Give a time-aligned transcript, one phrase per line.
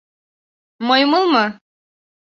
[0.87, 1.45] Маймылмы?